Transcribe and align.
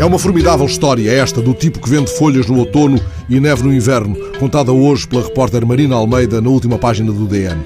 É 0.00 0.04
uma 0.06 0.18
formidável 0.18 0.64
história 0.64 1.12
esta 1.12 1.42
do 1.42 1.52
tipo 1.52 1.78
que 1.78 1.90
vende 1.90 2.10
folhas 2.10 2.46
no 2.46 2.58
outono 2.60 2.98
e 3.28 3.38
neve 3.38 3.62
no 3.62 3.70
inverno, 3.70 4.16
contada 4.38 4.72
hoje 4.72 5.06
pela 5.06 5.22
repórter 5.22 5.66
Marina 5.66 5.94
Almeida 5.94 6.40
na 6.40 6.48
última 6.48 6.78
página 6.78 7.12
do 7.12 7.26
DN. 7.26 7.62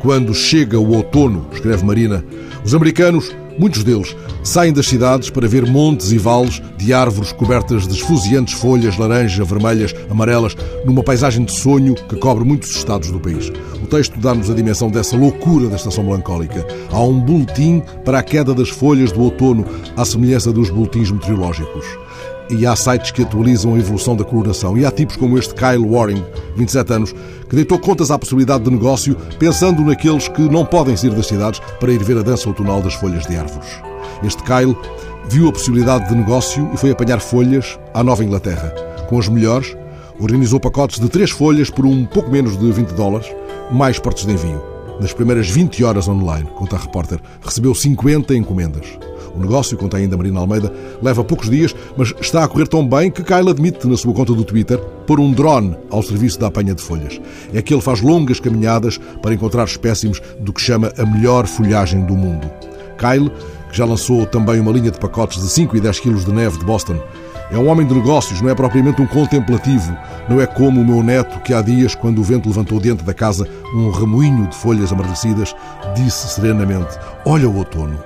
Quando 0.00 0.34
chega 0.34 0.80
o 0.80 0.96
outono, 0.96 1.46
escreve 1.52 1.84
Marina, 1.84 2.24
os 2.64 2.74
americanos, 2.74 3.30
muitos 3.58 3.82
deles, 3.84 4.16
saem 4.42 4.72
das 4.72 4.86
cidades 4.86 5.30
para 5.30 5.48
ver 5.48 5.66
montes 5.66 6.12
e 6.12 6.18
vales 6.18 6.62
de 6.76 6.92
árvores 6.92 7.32
cobertas 7.32 7.86
de 7.86 7.94
esfuziantes 7.94 8.54
folhas 8.54 8.96
laranja, 8.96 9.44
vermelhas, 9.44 9.94
amarelas, 10.10 10.56
numa 10.84 11.02
paisagem 11.02 11.44
de 11.44 11.52
sonho 11.52 11.94
que 11.94 12.16
cobre 12.16 12.44
muitos 12.44 12.70
estados 12.70 13.10
do 13.10 13.20
país. 13.20 13.50
O 13.82 13.86
texto 13.86 14.18
dá-nos 14.18 14.50
a 14.50 14.54
dimensão 14.54 14.90
dessa 14.90 15.16
loucura 15.16 15.68
da 15.68 15.76
estação 15.76 16.04
melancólica. 16.04 16.66
Há 16.90 17.00
um 17.00 17.20
boletim 17.20 17.82
para 18.04 18.18
a 18.18 18.22
queda 18.22 18.54
das 18.54 18.68
folhas 18.68 19.12
do 19.12 19.22
outono, 19.22 19.64
à 19.96 20.04
semelhança 20.04 20.52
dos 20.52 20.70
boletins 20.70 21.10
meteorológicos. 21.10 21.86
E 22.48 22.64
há 22.64 22.76
sites 22.76 23.10
que 23.10 23.22
atualizam 23.22 23.74
a 23.74 23.78
evolução 23.78 24.14
da 24.14 24.24
coloração. 24.24 24.78
E 24.78 24.86
há 24.86 24.90
tipos 24.90 25.16
como 25.16 25.38
este 25.38 25.54
Kyle 25.54 25.84
Waring, 25.84 26.24
27 26.56 26.92
anos, 26.92 27.14
que 27.48 27.56
deitou 27.56 27.78
contas 27.78 28.10
à 28.10 28.18
possibilidade 28.18 28.64
de 28.64 28.70
negócio, 28.70 29.16
pensando 29.38 29.82
naqueles 29.82 30.28
que 30.28 30.42
não 30.42 30.64
podem 30.64 30.96
sair 30.96 31.14
das 31.14 31.26
cidades 31.26 31.60
para 31.80 31.92
ir 31.92 32.02
ver 32.02 32.18
a 32.18 32.22
dança 32.22 32.48
outonal 32.48 32.80
das 32.80 32.94
folhas 32.94 33.26
de 33.26 33.36
árvores. 33.36 33.68
Este 34.22 34.42
Kyle 34.42 34.76
viu 35.28 35.48
a 35.48 35.52
possibilidade 35.52 36.08
de 36.08 36.14
negócio 36.14 36.70
e 36.72 36.76
foi 36.76 36.90
apanhar 36.90 37.20
folhas 37.20 37.78
à 37.92 38.04
Nova 38.04 38.24
Inglaterra. 38.24 38.70
Com 39.08 39.18
as 39.18 39.28
melhores, 39.28 39.76
organizou 40.20 40.60
pacotes 40.60 41.00
de 41.00 41.08
três 41.08 41.30
folhas 41.30 41.70
por 41.70 41.84
um 41.84 42.04
pouco 42.04 42.30
menos 42.30 42.56
de 42.56 42.70
20 42.70 42.90
dólares, 42.90 43.26
mais 43.70 43.98
portos 43.98 44.24
de 44.24 44.32
envio. 44.32 44.75
Nas 45.00 45.12
primeiras 45.12 45.48
20 45.48 45.84
horas 45.84 46.08
online, 46.08 46.48
conta 46.54 46.76
a 46.76 46.78
repórter, 46.78 47.20
recebeu 47.42 47.74
50 47.74 48.34
encomendas. 48.34 48.86
O 49.34 49.38
negócio, 49.38 49.76
conta 49.76 49.98
ainda 49.98 50.16
Marina 50.16 50.40
Almeida, 50.40 50.72
leva 51.02 51.22
poucos 51.22 51.50
dias, 51.50 51.74
mas 51.96 52.14
está 52.18 52.42
a 52.42 52.48
correr 52.48 52.66
tão 52.66 52.88
bem 52.88 53.10
que 53.10 53.22
Kyle 53.22 53.50
admite 53.50 53.86
na 53.86 53.96
sua 53.98 54.14
conta 54.14 54.32
do 54.32 54.42
Twitter 54.42 54.78
pôr 55.06 55.20
um 55.20 55.30
drone 55.32 55.76
ao 55.90 56.02
serviço 56.02 56.40
da 56.40 56.46
apanha 56.46 56.74
de 56.74 56.80
folhas. 56.80 57.20
É 57.52 57.60
que 57.60 57.74
ele 57.74 57.82
faz 57.82 58.00
longas 58.00 58.40
caminhadas 58.40 58.98
para 59.20 59.34
encontrar 59.34 59.64
espécimes 59.64 60.22
do 60.40 60.54
que 60.54 60.62
chama 60.62 60.90
a 60.96 61.04
melhor 61.04 61.46
folhagem 61.46 62.06
do 62.06 62.16
mundo. 62.16 62.50
Kyle, 62.96 63.30
que 63.70 63.76
já 63.76 63.84
lançou 63.84 64.24
também 64.24 64.58
uma 64.58 64.72
linha 64.72 64.90
de 64.90 64.98
pacotes 64.98 65.42
de 65.42 65.48
5 65.50 65.76
e 65.76 65.80
10 65.82 66.00
quilos 66.00 66.24
de 66.24 66.32
neve 66.32 66.58
de 66.58 66.64
Boston, 66.64 66.98
é 67.50 67.56
um 67.56 67.68
homem 67.68 67.86
de 67.86 67.94
negócios, 67.94 68.40
não 68.40 68.50
é 68.50 68.54
propriamente 68.54 69.00
um 69.00 69.06
contemplativo. 69.06 69.96
Não 70.28 70.40
é 70.40 70.46
como 70.46 70.80
o 70.80 70.84
meu 70.84 71.02
neto 71.02 71.40
que 71.40 71.54
há 71.54 71.62
dias, 71.62 71.94
quando 71.94 72.18
o 72.18 72.24
vento 72.24 72.48
levantou 72.48 72.80
dentro 72.80 73.06
da 73.06 73.14
casa 73.14 73.46
um 73.72 73.90
remoinho 73.90 74.48
de 74.48 74.56
folhas 74.56 74.92
amarelecidas, 74.92 75.54
disse 75.94 76.28
serenamente: 76.28 76.98
Olha 77.24 77.48
o 77.48 77.56
outono. 77.56 77.98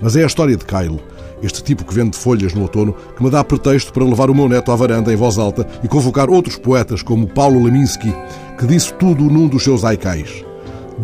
Mas 0.00 0.16
é 0.16 0.22
a 0.22 0.26
história 0.26 0.56
de 0.56 0.66
Kyle, 0.66 1.00
este 1.42 1.62
tipo 1.62 1.84
que 1.84 1.94
vende 1.94 2.16
folhas 2.16 2.52
no 2.52 2.62
outono, 2.62 2.94
que 3.16 3.22
me 3.22 3.30
dá 3.30 3.42
pretexto 3.42 3.92
para 3.92 4.04
levar 4.04 4.28
o 4.28 4.34
meu 4.34 4.48
neto 4.48 4.70
à 4.70 4.76
varanda 4.76 5.12
em 5.12 5.16
voz 5.16 5.38
alta 5.38 5.66
e 5.82 5.88
convocar 5.88 6.28
outros 6.28 6.56
poetas 6.56 7.02
como 7.02 7.26
Paulo 7.26 7.62
Leminski, 7.64 8.14
que 8.58 8.66
disse 8.66 8.92
tudo 8.94 9.24
num 9.24 9.48
dos 9.48 9.64
seus 9.64 9.82
haikais. 9.82 10.44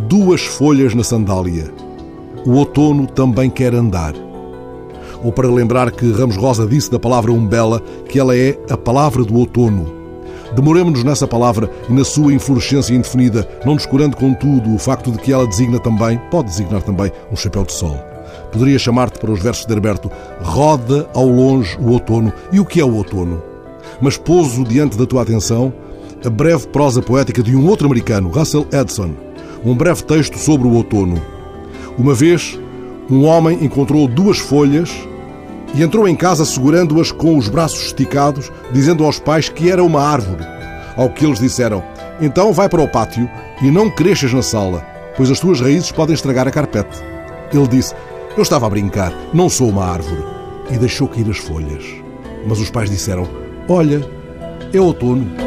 Duas 0.06 0.42
folhas 0.42 0.94
na 0.94 1.02
sandália. 1.02 1.72
O 2.44 2.52
outono 2.52 3.06
também 3.06 3.48
quer 3.48 3.74
andar 3.74 4.12
ou 5.24 5.32
para 5.32 5.50
lembrar 5.50 5.90
que 5.90 6.12
Ramos 6.12 6.36
Rosa 6.36 6.66
disse 6.66 6.90
da 6.90 6.98
palavra 6.98 7.32
umbela 7.32 7.80
que 8.08 8.20
ela 8.20 8.36
é 8.36 8.56
a 8.70 8.76
palavra 8.76 9.24
do 9.24 9.34
outono. 9.34 9.90
Demoremos-nos 10.54 11.02
nessa 11.02 11.26
palavra 11.26 11.68
e 11.88 11.92
na 11.92 12.04
sua 12.04 12.32
inflorescência 12.32 12.94
indefinida, 12.94 13.48
não 13.64 13.74
descurando 13.74 14.16
contudo 14.16 14.72
o 14.72 14.78
facto 14.78 15.10
de 15.10 15.18
que 15.18 15.32
ela 15.32 15.46
designa 15.46 15.80
também, 15.80 16.20
pode 16.30 16.48
designar 16.48 16.82
também, 16.82 17.10
um 17.32 17.34
chapéu 17.34 17.64
de 17.64 17.72
sol. 17.72 17.98
Poderia 18.52 18.78
chamar-te 18.78 19.18
para 19.18 19.32
os 19.32 19.42
versos 19.42 19.66
de 19.66 19.72
Herberto, 19.72 20.10
roda 20.42 21.08
ao 21.14 21.26
longe 21.26 21.76
o 21.80 21.90
outono. 21.90 22.32
E 22.52 22.60
o 22.60 22.64
que 22.64 22.80
é 22.80 22.84
o 22.84 22.94
outono? 22.94 23.42
Mas 24.00 24.16
pouso 24.16 24.62
diante 24.62 24.96
da 24.96 25.06
tua 25.06 25.22
atenção 25.22 25.72
a 26.24 26.30
breve 26.30 26.68
prosa 26.68 27.02
poética 27.02 27.42
de 27.42 27.56
um 27.56 27.66
outro 27.66 27.86
americano, 27.86 28.30
Russell 28.30 28.66
Edson. 28.72 29.10
Um 29.64 29.74
breve 29.74 30.02
texto 30.04 30.38
sobre 30.38 30.68
o 30.68 30.72
outono. 30.72 31.20
Uma 31.98 32.14
vez, 32.14 32.58
um 33.10 33.24
homem 33.24 33.58
encontrou 33.64 34.06
duas 34.06 34.38
folhas 34.38 34.90
e 35.74 35.82
entrou 35.82 36.06
em 36.06 36.14
casa 36.14 36.44
segurando-as 36.44 37.10
com 37.10 37.36
os 37.36 37.48
braços 37.48 37.86
esticados, 37.86 38.50
dizendo 38.72 39.04
aos 39.04 39.18
pais 39.18 39.48
que 39.48 39.70
era 39.70 39.82
uma 39.82 40.00
árvore. 40.00 40.44
Ao 40.96 41.10
que 41.10 41.26
eles 41.26 41.40
disseram: 41.40 41.82
Então 42.20 42.52
vai 42.52 42.68
para 42.68 42.82
o 42.82 42.88
pátio 42.88 43.28
e 43.60 43.70
não 43.70 43.90
cresças 43.90 44.32
na 44.32 44.42
sala, 44.42 44.86
pois 45.16 45.30
as 45.30 45.40
tuas 45.40 45.60
raízes 45.60 45.90
podem 45.90 46.14
estragar 46.14 46.46
a 46.46 46.50
carpete. 46.52 47.02
Ele 47.52 47.66
disse: 47.66 47.94
Eu 48.36 48.42
estava 48.42 48.66
a 48.66 48.70
brincar, 48.70 49.12
não 49.32 49.48
sou 49.48 49.68
uma 49.68 49.84
árvore. 49.84 50.22
E 50.70 50.78
deixou 50.78 51.08
cair 51.08 51.28
as 51.28 51.38
folhas. 51.38 51.84
Mas 52.46 52.58
os 52.60 52.70
pais 52.70 52.88
disseram: 52.88 53.28
Olha, 53.68 54.08
é 54.72 54.80
outono. 54.80 55.43